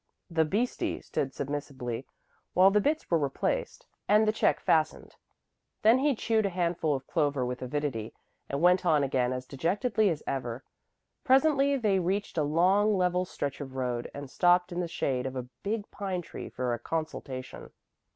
The 0.31 0.45
"beastie" 0.45 0.99
stood 0.99 1.31
submissively 1.35 2.07
while 2.55 2.71
the 2.71 2.81
bits 2.81 3.11
were 3.11 3.19
replaced 3.19 3.85
and 4.07 4.27
the 4.27 4.31
check 4.31 4.59
fastened. 4.59 5.15
Then 5.83 5.99
he 5.99 6.15
chewed 6.15 6.47
a 6.47 6.49
handful 6.49 6.95
of 6.95 7.05
clover 7.05 7.45
with 7.45 7.61
avidity 7.61 8.15
and 8.49 8.61
went 8.63 8.83
on 8.83 9.03
again 9.03 9.31
as 9.31 9.45
dejectedly 9.45 10.09
as 10.09 10.23
ever. 10.25 10.63
Presently 11.23 11.77
they 11.77 11.99
reached 11.99 12.39
a 12.39 12.43
long, 12.43 12.97
level 12.97 13.25
stretch 13.25 13.61
of 13.61 13.75
road 13.75 14.09
and 14.11 14.27
stopped 14.27 14.71
in 14.71 14.79
the 14.79 14.87
shade 14.87 15.27
of 15.27 15.35
a 15.35 15.47
big 15.61 15.91
pine 15.91 16.23
tree 16.23 16.49
for 16.49 16.73
a 16.73 16.79
consultation. 16.79 17.69